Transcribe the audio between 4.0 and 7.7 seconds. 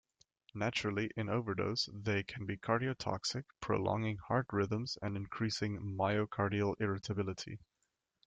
heart rhythms and increasing myocardial irritability.